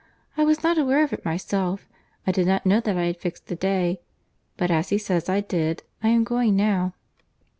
I 0.35 0.43
was 0.45 0.63
not 0.63 0.79
aware 0.79 1.03
of 1.03 1.13
it 1.13 1.23
myself. 1.23 1.87
I 2.25 2.31
did 2.31 2.47
not 2.47 2.65
know 2.65 2.79
that 2.79 2.97
I 2.97 3.03
had 3.03 3.17
fixed 3.21 3.51
a 3.51 3.55
day, 3.55 4.01
but 4.57 4.71
as 4.71 4.89
he 4.89 4.97
says 4.97 5.29
I 5.29 5.41
did, 5.41 5.83
I 6.01 6.09
am 6.09 6.23
going 6.23 6.55
now." 6.55 6.95